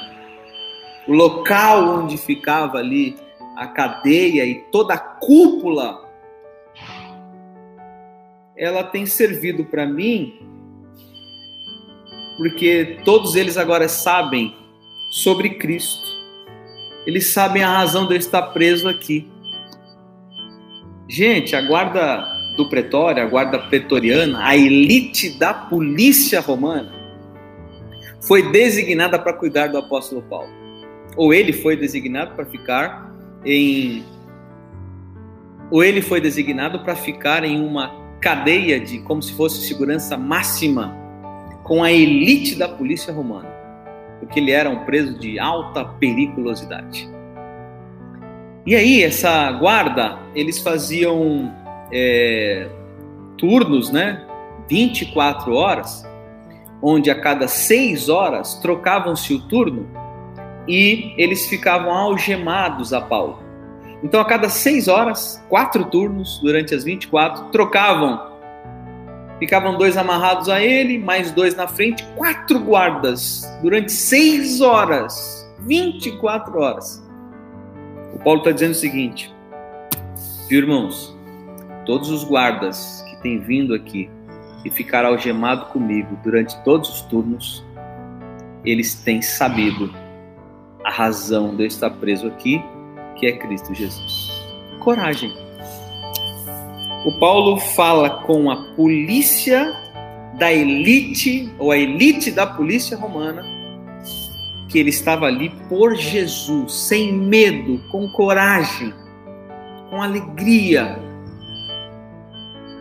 [1.07, 3.16] o local onde ficava ali
[3.57, 6.07] a cadeia e toda a cúpula,
[8.57, 10.38] ela tem servido para mim,
[12.38, 14.55] porque todos eles agora sabem
[15.11, 16.07] sobre Cristo.
[17.05, 19.29] Eles sabem a razão de eu estar preso aqui.
[21.09, 22.24] Gente, a guarda
[22.57, 26.92] do pretório, a guarda pretoriana, a elite da polícia romana,
[28.20, 30.51] foi designada para cuidar do apóstolo Paulo.
[31.16, 33.12] Ou ele foi designado para ficar
[33.44, 34.05] em
[35.70, 41.08] ou ele foi designado para ficar em uma cadeia de como se fosse segurança máxima
[41.69, 43.49] com a elite da polícia romana,
[44.19, 47.09] porque ele era um preso de alta periculosidade.
[48.67, 51.55] E aí essa guarda eles faziam
[51.93, 52.69] é,
[53.37, 54.25] turnos, né?
[54.69, 56.09] 24 horas
[56.83, 59.89] onde a cada seis horas trocavam-se o turno
[60.67, 63.43] e eles ficavam algemados a Paulo.
[64.03, 68.28] Então, a cada seis horas, quatro turnos durante as 24, trocavam.
[69.38, 76.59] Ficavam dois amarrados a ele, mais dois na frente, quatro guardas durante seis horas, 24
[76.59, 77.05] horas.
[78.14, 79.33] O Paulo está dizendo o seguinte,
[80.51, 81.16] irmãos?
[81.87, 84.11] Todos os guardas que têm vindo aqui
[84.64, 87.64] e ficar algemado comigo durante todos os turnos,
[88.64, 89.94] eles têm sabido
[90.85, 92.62] a razão de eu estar preso aqui,
[93.16, 94.31] que é Cristo Jesus.
[94.81, 95.48] Coragem.
[97.07, 99.73] O Paulo fala com a polícia
[100.39, 103.43] da elite, ou a elite da polícia romana,
[104.69, 108.93] que ele estava ali por Jesus, sem medo, com coragem,
[109.91, 110.99] com alegria,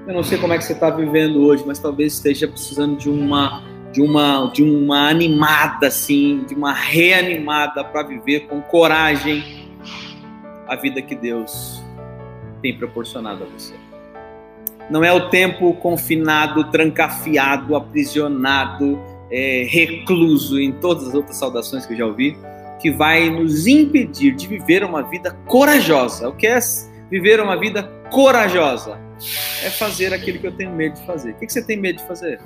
[0.07, 3.09] eu não sei como é que você está vivendo hoje, mas talvez esteja precisando de
[3.09, 9.43] uma de uma de uma animada assim, de uma reanimada para viver com coragem
[10.65, 11.83] a vida que Deus
[12.61, 13.73] tem proporcionado a você.
[14.89, 21.93] Não é o tempo confinado, trancafiado, aprisionado, é, recluso em todas as outras saudações que
[21.93, 22.37] eu já ouvi,
[22.79, 26.29] que vai nos impedir de viver uma vida corajosa.
[26.29, 26.59] O que é
[27.09, 29.07] viver uma vida corajosa?
[29.63, 31.31] é fazer aquilo que eu tenho medo de fazer.
[31.31, 32.39] O que você tem medo de fazer?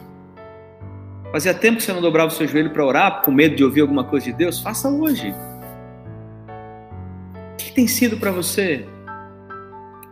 [1.31, 3.81] Fazia tempo que você não dobrava o seu joelho para orar, com medo de ouvir
[3.81, 4.59] alguma coisa de Deus?
[4.59, 5.33] Faça hoje.
[7.53, 8.85] O que tem sido para você?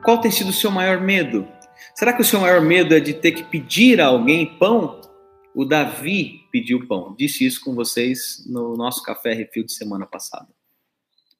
[0.04, 1.46] Qual tem sido o seu maior medo?
[1.96, 5.02] Será que o seu maior medo é de ter que pedir a alguém pão?
[5.54, 7.16] O Davi, pediu pão.
[7.18, 10.48] Disse isso com vocês no nosso café refil de semana passada.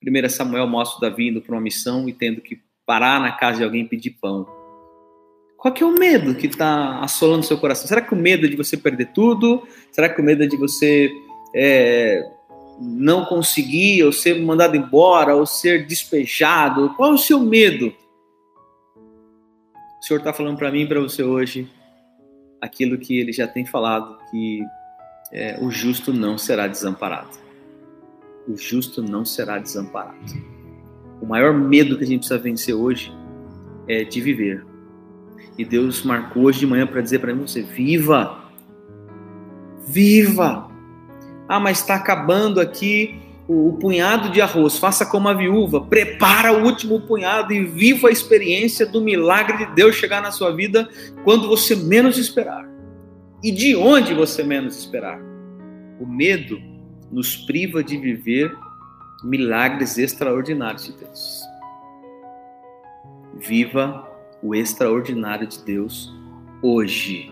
[0.06, 3.64] 1 Samuel mostra Davi indo para uma missão e tendo que parar na casa de
[3.64, 4.48] alguém e pedir pão.
[5.58, 7.86] Qual que é o medo que está assolando seu coração?
[7.86, 9.68] Será que o medo é de você perder tudo?
[9.92, 11.12] Será que o medo é de você
[11.54, 12.24] é,
[12.80, 16.94] não conseguir, ou ser mandado embora, ou ser despejado?
[16.96, 17.94] Qual é o seu medo?
[20.00, 21.70] O Senhor está falando para mim e para você hoje
[22.62, 24.64] aquilo que Ele já tem falado, que
[25.32, 27.38] é, o justo não será desamparado.
[28.48, 30.18] O justo não será desamparado.
[31.22, 33.12] O maior medo que a gente precisa vencer hoje
[33.88, 34.66] é de viver.
[35.58, 38.46] E Deus marcou hoje de manhã para dizer para mim: você viva,
[39.86, 40.70] viva.
[41.48, 44.78] Ah, mas está acabando aqui o, punhado de arroz.
[44.78, 49.74] Faça como a viúva, prepara o último punhado e viva a experiência do milagre de
[49.74, 50.88] Deus chegar na sua vida
[51.24, 52.70] quando você menos esperar.
[53.44, 55.20] E de onde você menos esperar.
[56.00, 56.62] O medo
[57.12, 58.56] nos priva de viver
[59.24, 61.42] milagres extraordinários de Deus.
[63.34, 64.08] Viva
[64.44, 66.14] o extraordinário de Deus
[66.62, 67.32] hoje.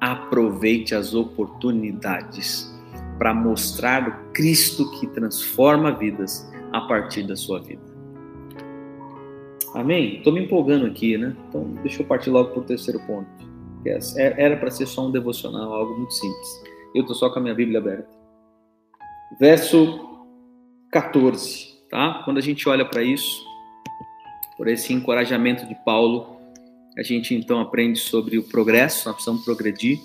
[0.00, 2.69] Aproveite as oportunidades
[3.20, 7.82] para mostrar o Cristo que transforma vidas a partir da sua vida.
[9.74, 10.16] Amém?
[10.16, 11.36] Estou me empolgando aqui, né?
[11.46, 13.28] Então, deixa eu partir logo para o terceiro ponto.
[13.84, 16.64] É, era para ser só um devocional, algo muito simples.
[16.94, 18.08] Eu estou só com a minha Bíblia aberta.
[19.38, 20.26] Verso
[20.90, 22.22] 14, tá?
[22.24, 23.44] Quando a gente olha para isso,
[24.56, 26.38] por esse encorajamento de Paulo,
[26.96, 30.00] a gente então aprende sobre o progresso, nós precisamos progredir.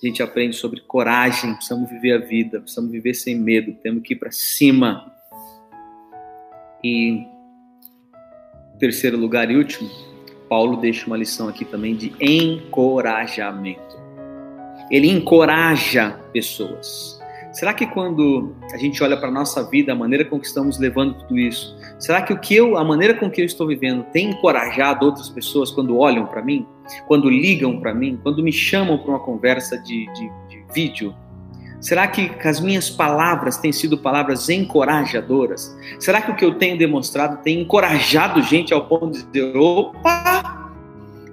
[0.00, 4.14] A gente aprende sobre coragem, precisamos viver a vida, precisamos viver sem medo, temos que
[4.14, 5.12] ir para cima.
[6.84, 7.26] E
[8.74, 9.90] em terceiro lugar e último,
[10.48, 13.98] Paulo deixa uma lição aqui também de encorajamento.
[14.90, 17.18] Ele encoraja pessoas.
[17.52, 20.78] Será que quando a gente olha para a nossa vida, a maneira com que estamos
[20.78, 24.04] levando tudo isso, será que o que eu, a maneira com que eu estou vivendo
[24.12, 26.66] tem encorajado outras pessoas quando olham para mim,
[27.06, 31.14] quando ligam para mim, quando me chamam para uma conversa de, de, de vídeo?
[31.80, 35.76] Será que as minhas palavras têm sido palavras encorajadoras?
[35.98, 40.72] Será que o que eu tenho demonstrado tem encorajado gente ao ponto de dizer: opa,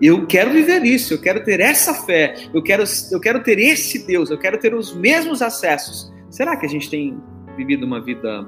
[0.02, 4.06] eu quero viver isso, eu quero ter essa fé, eu quero, eu quero ter esse
[4.06, 6.14] Deus, eu quero ter os mesmos acessos.
[6.30, 7.18] Será que a gente tem
[7.58, 8.48] vivido uma vida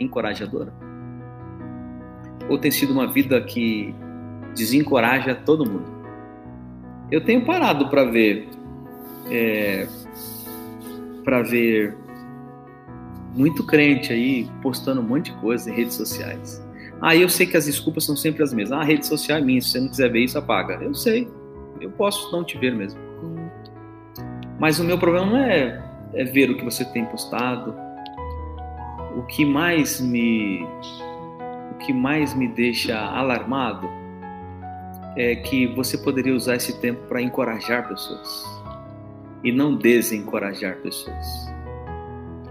[0.00, 0.72] encorajadora?
[2.48, 3.94] Ou tem sido uma vida que
[4.54, 5.96] desencoraja todo mundo?
[7.10, 8.48] Eu tenho parado para ver,
[9.30, 9.86] é,
[11.24, 11.96] para ver
[13.34, 16.66] muito crente aí postando um monte de coisa em redes sociais
[17.00, 18.78] Aí eu sei que as desculpas são sempre as mesmas.
[18.78, 20.82] Ah, a rede social é minha, se você não quiser ver isso, apaga.
[20.82, 21.28] Eu sei,
[21.80, 22.98] eu posso não te ver mesmo.
[24.58, 25.82] Mas o meu problema não é,
[26.14, 27.74] é ver o que você tem postado.
[29.16, 30.66] O que mais me
[31.76, 33.86] o que mais me deixa alarmado
[35.14, 38.44] é que você poderia usar esse tempo para encorajar pessoas
[39.44, 41.54] e não desencorajar pessoas.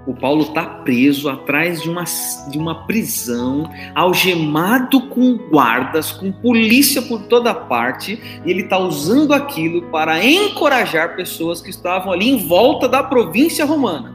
[0.05, 2.03] O Paulo está preso atrás de uma,
[2.51, 9.33] de uma prisão, algemado com guardas, com polícia por toda parte, e ele está usando
[9.33, 14.13] aquilo para encorajar pessoas que estavam ali em volta da província romana.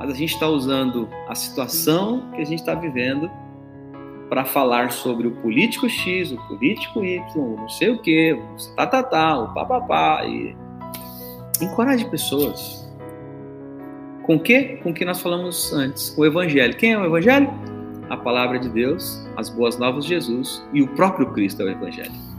[0.00, 3.30] Mas a gente está usando a situação que a gente está vivendo
[4.30, 8.86] para falar sobre o político X, o político Y, não sei o que, o tá,
[8.86, 10.56] tá, tá, o papapá, e
[11.60, 12.90] encoraje pessoas
[14.22, 14.78] com o quê?
[14.82, 16.74] Com o que nós falamos antes, o Evangelho.
[16.76, 17.50] Quem é o Evangelho?
[18.08, 21.68] A palavra de Deus, as boas novas de Jesus e o próprio Cristo é o
[21.68, 22.29] Evangelho.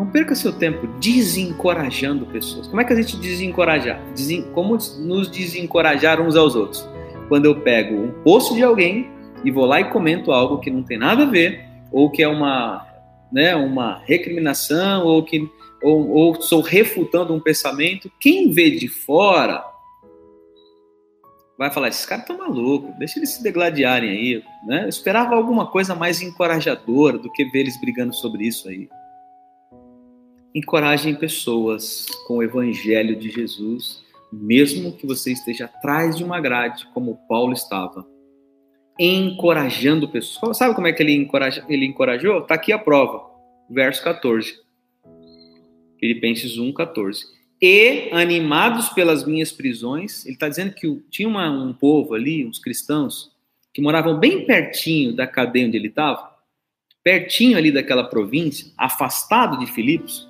[0.00, 2.66] Não perca seu tempo desencorajando pessoas.
[2.66, 4.02] Como é que a gente desencorajar?
[4.14, 4.50] Desen...
[4.54, 6.88] Como nos desencorajar uns aos outros?
[7.28, 9.10] Quando eu pego um post de alguém
[9.44, 12.28] e vou lá e comento algo que não tem nada a ver, ou que é
[12.28, 12.86] uma,
[13.30, 15.46] né, uma recriminação, ou que
[15.82, 19.62] ou, ou estou refutando um pensamento, quem vê de fora
[21.58, 24.42] vai falar: esses caras estão malucos, deixa eles se degladiarem aí.
[24.66, 24.84] Né?
[24.84, 28.88] Eu esperava alguma coisa mais encorajadora do que ver eles brigando sobre isso aí.
[30.54, 36.88] Encorajem pessoas com o evangelho de Jesus, mesmo que você esteja atrás de uma grade,
[36.92, 38.04] como Paulo estava.
[38.98, 40.56] Encorajando pessoas.
[40.56, 42.40] Sabe como é que ele, encoraja, ele encorajou?
[42.40, 43.30] Está aqui a prova,
[43.70, 44.60] verso 14.
[46.00, 47.18] Filipenses 1,14.
[47.62, 52.58] E, animados pelas minhas prisões, ele está dizendo que tinha uma, um povo ali, uns
[52.58, 53.30] cristãos,
[53.72, 56.29] que moravam bem pertinho da cadeia onde ele estava,
[57.02, 60.28] pertinho ali daquela província, afastado de Filipos,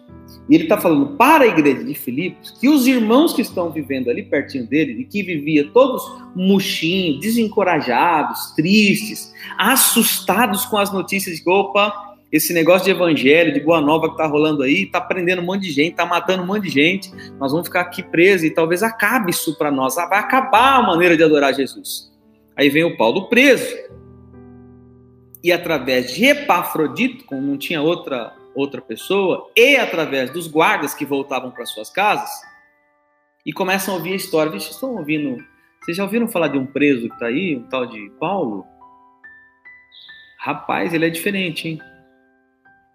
[0.48, 4.08] e ele está falando para a igreja de Filipos que os irmãos que estão vivendo
[4.08, 6.02] ali pertinho dele, e que vivia todos
[6.34, 13.80] murchinhos, desencorajados, tristes, assustados com as notícias de opa, esse negócio de evangelho, de boa
[13.80, 16.62] nova que está rolando aí, está prendendo um monte de gente, está matando um monte
[16.64, 20.76] de gente, nós vamos ficar aqui presos e talvez acabe isso para nós, vai acabar
[20.76, 22.08] a maneira de adorar Jesus.
[22.56, 23.66] Aí vem o Paulo preso.
[25.42, 31.04] E através de Epafrodito, como não tinha outra outra pessoa, e através dos guardas que
[31.04, 32.28] voltavam para suas casas,
[33.44, 34.50] e começam a ouvir a história.
[34.50, 35.42] Vocês estão ouvindo?
[35.80, 38.66] Vocês já ouviram falar de um preso que está aí, um tal de Paulo?
[40.38, 41.80] Rapaz, ele é diferente, hein?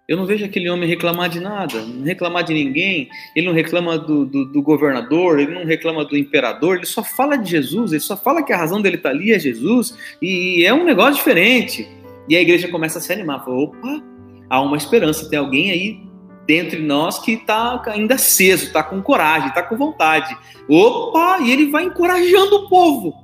[0.08, 3.08] Eu não vejo aquele homem reclamar de nada, não reclamar de ninguém.
[3.34, 7.36] Ele não reclama do, do, do, governador, ele não reclama do imperador, ele só fala
[7.36, 10.64] de Jesus, ele só fala que a razão dele estar tá ali é Jesus, e
[10.64, 11.88] é um negócio diferente.
[12.28, 14.02] E a igreja começa a se animar, fala, opa,
[14.50, 16.06] há uma esperança, tem alguém aí
[16.46, 20.36] dentro de nós que está ainda aceso, está com coragem, está com vontade.
[20.68, 23.14] Opa, e ele vai encorajando o povo.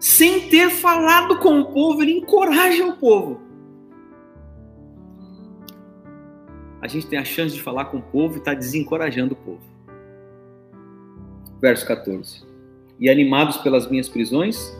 [0.00, 3.40] Sem ter falado com o povo, ele encoraja o povo.
[6.80, 9.62] A gente tem a chance de falar com o povo e está desencorajando o povo.
[11.60, 12.46] Verso 14.
[13.00, 14.72] E animados pelas minhas prisões,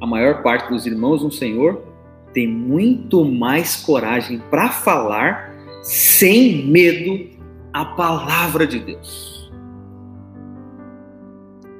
[0.00, 1.91] a maior parte dos irmãos no Senhor
[2.32, 5.52] tem muito mais coragem para falar
[5.82, 7.30] sem medo
[7.72, 9.50] a palavra de Deus.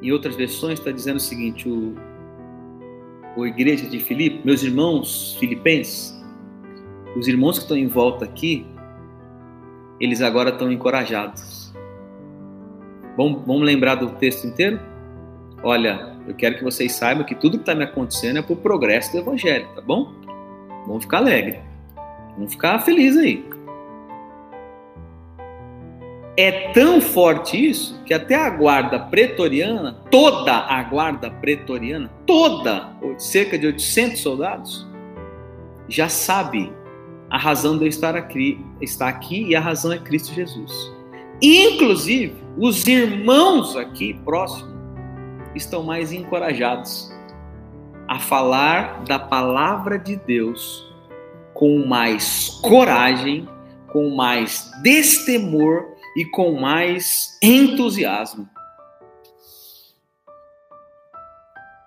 [0.03, 1.95] Em outras versões está dizendo o seguinte: o,
[3.37, 6.21] o igreja de Filipe, meus irmãos filipenses,
[7.17, 8.67] os irmãos que estão em volta aqui,
[10.01, 11.73] eles agora estão encorajados.
[13.17, 14.81] Vamos, vamos lembrar do texto inteiro?
[15.63, 18.57] Olha, eu quero que vocês saibam que tudo que está me acontecendo é para o
[18.57, 20.13] progresso do Evangelho, tá bom?
[20.87, 21.61] Vamos ficar alegre.
[22.37, 23.53] Vamos ficar felizes aí.
[26.37, 33.59] É tão forte isso que até a guarda pretoriana, toda a guarda pretoriana, toda, cerca
[33.59, 34.89] de 800 soldados,
[35.89, 36.73] já sabe
[37.29, 40.73] a razão de eu estar aqui, estar aqui e a razão é Cristo Jesus.
[41.43, 44.73] Inclusive, os irmãos aqui próximos
[45.55, 47.12] estão mais encorajados
[48.13, 50.87] a falar da palavra de Deus
[51.55, 53.49] com mais coragem,
[53.91, 58.47] com mais destemor e com mais entusiasmo.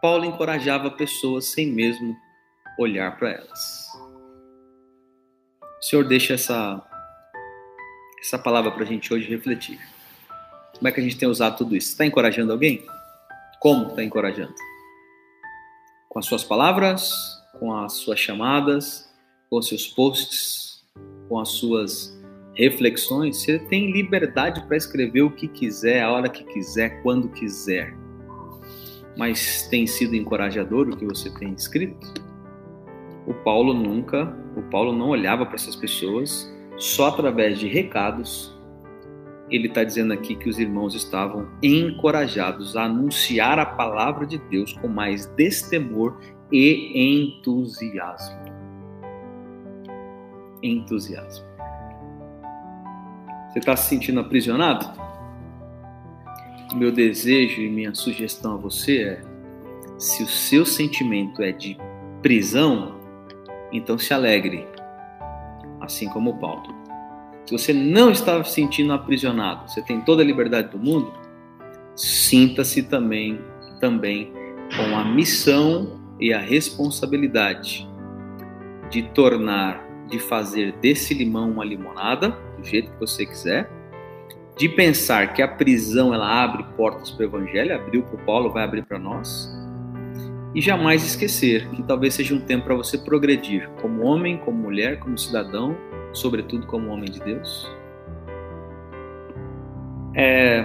[0.02, 2.18] Paulo encorajava pessoas sem mesmo
[2.80, 3.88] olhar para elas.
[5.80, 6.84] O Senhor deixa essa,
[8.20, 9.80] essa palavra para a gente hoje refletir.
[10.76, 11.90] Como é que a gente tem usado tudo isso?
[11.90, 12.84] Está encorajando alguém?
[13.60, 14.56] Como está encorajando?
[16.16, 17.12] Com as suas palavras,
[17.60, 19.14] com as suas chamadas,
[19.50, 20.82] com os seus posts,
[21.28, 22.18] com as suas
[22.54, 23.42] reflexões.
[23.42, 27.94] Você tem liberdade para escrever o que quiser, a hora que quiser, quando quiser.
[29.18, 32.14] Mas tem sido encorajador o que você tem escrito?
[33.28, 38.55] O Paulo nunca, o Paulo não olhava para essas pessoas só através de recados.
[39.50, 44.74] Ele está dizendo aqui que os irmãos estavam encorajados a anunciar a palavra de Deus
[44.74, 46.20] com mais destemor
[46.52, 48.40] e entusiasmo.
[50.64, 51.46] Entusiasmo.
[53.50, 54.86] Você está se sentindo aprisionado?
[56.74, 59.22] Meu desejo e minha sugestão a você é:
[59.98, 61.78] se o seu sentimento é de
[62.22, 63.00] prisão,
[63.72, 64.68] então se alegre,
[65.80, 66.85] assim como Paulo.
[67.46, 71.14] Se você não está se sentindo aprisionado, você tem toda a liberdade do mundo,
[71.96, 73.40] sinta-se também,
[73.80, 74.34] também
[74.76, 77.88] com a missão e a responsabilidade
[78.90, 83.70] de tornar, de fazer desse limão uma limonada, do jeito que você quiser,
[84.58, 88.52] de pensar que a prisão ela abre portas para o evangelho, abriu para o Paulo,
[88.52, 89.52] vai abrir para nós,
[90.56, 95.00] e jamais esquecer que talvez seja um tempo para você progredir como homem, como mulher,
[95.00, 95.78] como cidadão,
[96.16, 97.70] sobretudo como homem de Deus.
[100.16, 100.64] É,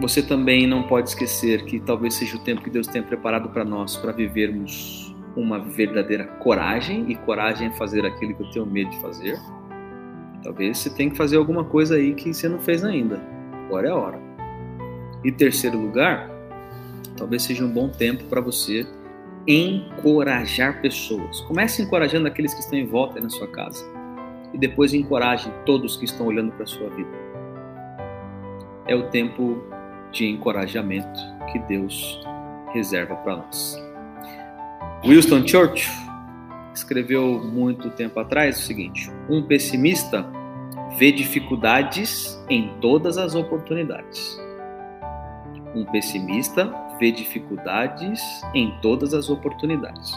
[0.00, 3.64] você também não pode esquecer que talvez seja o tempo que Deus tem preparado para
[3.64, 8.90] nós para vivermos uma verdadeira coragem, e coragem é fazer aquilo que eu tenho medo
[8.90, 9.38] de fazer.
[10.42, 13.20] Talvez você tenha que fazer alguma coisa aí que você não fez ainda.
[13.66, 14.20] Agora é a hora.
[15.22, 16.28] E terceiro lugar,
[17.16, 18.86] talvez seja um bom tempo para você
[19.46, 21.40] encorajar pessoas.
[21.42, 23.99] Comece encorajando aqueles que estão em volta aí na sua casa
[24.52, 27.10] e depois encoraje todos que estão olhando para a sua vida.
[28.86, 29.62] É o tempo
[30.10, 31.20] de encorajamento
[31.52, 32.20] que Deus
[32.72, 33.76] reserva para nós.
[35.04, 35.92] Winston Churchill
[36.74, 40.26] escreveu muito tempo atrás o seguinte: um pessimista
[40.98, 44.38] vê dificuldades em todas as oportunidades.
[45.74, 48.20] Um pessimista vê dificuldades
[48.54, 50.12] em todas as oportunidades.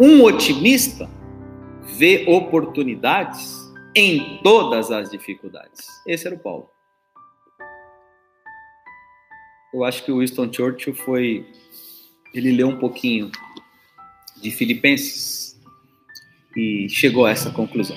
[0.00, 1.08] Um otimista
[1.84, 3.64] vê oportunidades
[3.94, 5.86] em todas as dificuldades.
[6.06, 6.68] Esse era o Paulo.
[9.72, 11.46] Eu acho que o Winston Churchill foi.
[12.32, 13.30] Ele leu um pouquinho
[14.40, 15.60] de Filipenses
[16.56, 17.96] e chegou a essa conclusão.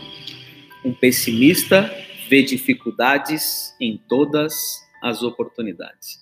[0.84, 1.92] Um pessimista
[2.30, 4.54] vê dificuldades em todas
[5.04, 6.20] as oportunidades,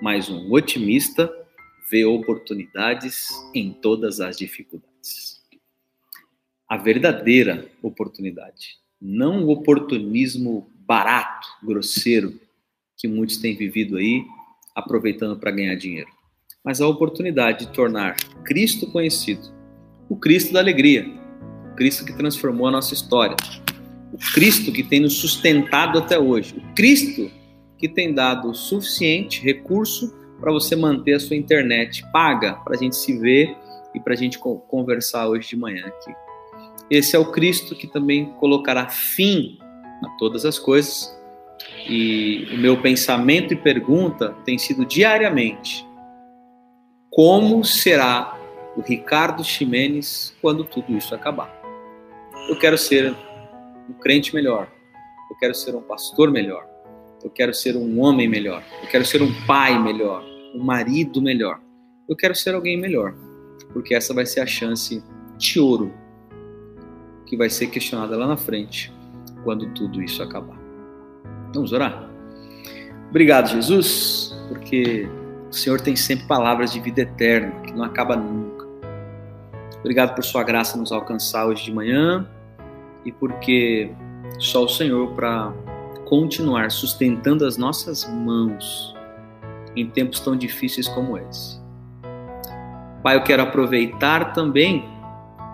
[0.00, 1.30] mas um otimista
[1.90, 5.33] vê oportunidades em todas as dificuldades.
[6.68, 12.40] A verdadeira oportunidade, não o oportunismo barato, grosseiro,
[12.96, 14.24] que muitos têm vivido aí,
[14.74, 16.08] aproveitando para ganhar dinheiro,
[16.64, 19.52] mas a oportunidade de tornar Cristo conhecido,
[20.08, 21.06] o Cristo da alegria,
[21.70, 23.36] o Cristo que transformou a nossa história,
[24.10, 27.30] o Cristo que tem nos sustentado até hoje, o Cristo
[27.76, 32.96] que tem dado suficiente recurso para você manter a sua internet paga para a gente
[32.96, 33.54] se ver
[33.94, 36.23] e para a gente conversar hoje de manhã aqui.
[36.96, 39.58] Esse é o Cristo que também colocará fim
[40.04, 41.12] a todas as coisas.
[41.88, 45.84] E o meu pensamento e pergunta tem sido diariamente:
[47.10, 48.38] como será
[48.76, 51.52] o Ricardo Ximenes quando tudo isso acabar?
[52.48, 53.14] Eu quero ser
[53.88, 54.68] um crente melhor.
[55.30, 56.64] Eu quero ser um pastor melhor.
[57.22, 58.62] Eu quero ser um homem melhor.
[58.82, 60.22] Eu quero ser um pai melhor.
[60.54, 61.60] Um marido melhor.
[62.08, 63.14] Eu quero ser alguém melhor.
[63.72, 65.02] Porque essa vai ser a chance
[65.38, 66.03] de ouro
[67.26, 68.92] que vai ser questionada lá na frente
[69.42, 70.58] quando tudo isso acabar.
[71.54, 72.08] Vamos orar?
[73.10, 75.08] Obrigado, Jesus, porque
[75.48, 78.66] o Senhor tem sempre palavras de vida eterna, que não acaba nunca.
[79.78, 82.26] Obrigado por Sua graça nos alcançar hoje de manhã
[83.04, 83.92] e porque
[84.38, 85.52] só o Senhor para
[86.06, 88.94] continuar sustentando as nossas mãos
[89.76, 91.62] em tempos tão difíceis como esse.
[93.02, 94.88] Pai, eu quero aproveitar também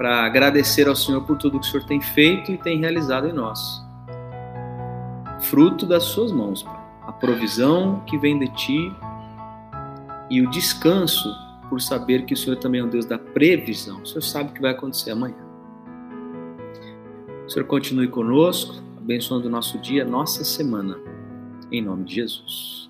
[0.01, 3.34] para agradecer ao Senhor por tudo que o Senhor tem feito e tem realizado em
[3.34, 3.84] nós.
[5.42, 6.80] Fruto das suas mãos, Pai.
[7.07, 8.90] A provisão que vem de ti
[10.30, 11.28] e o descanso
[11.68, 14.01] por saber que o Senhor também é um Deus da previsão.
[14.01, 15.36] O Senhor sabe o que vai acontecer amanhã.
[17.46, 20.98] O Senhor continue conosco, abençoando o nosso dia, nossa semana.
[21.70, 22.89] Em nome de Jesus.